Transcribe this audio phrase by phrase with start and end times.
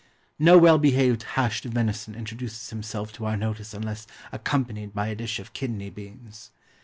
[0.39, 5.37] No well behaved hashed venison introduces himself to our notice unless accompanied by a dish
[5.37, 6.49] of kidney beans.